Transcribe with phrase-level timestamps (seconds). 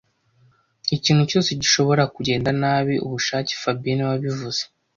[0.95, 4.61] Ikintu cyose gishobora kugenda nabi ubushake fabien niwe wabivuze